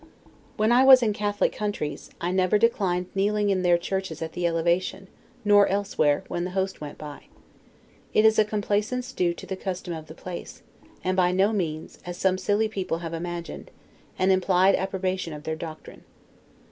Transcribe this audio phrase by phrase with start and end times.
[0.57, 4.47] When I was in Catholic countries, I never declined kneeling in their churches at the
[4.47, 5.07] elevation,
[5.45, 7.25] nor elsewhere, when the Host went by.
[8.11, 10.63] It is a complaisance due to the custom of the place,
[11.03, 13.69] and by no means, as some silly people have imagined,
[14.17, 16.03] an implied approbation of their doctrine.